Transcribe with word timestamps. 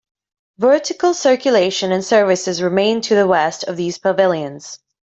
Vertical 0.57 1.13
circulation 1.13 1.91
and 1.91 2.03
services 2.03 2.59
remain 2.63 3.01
to 3.01 3.13
the 3.13 3.27
west 3.27 3.63
of 3.65 3.77
these 3.77 3.99
pavilions. 3.99 4.79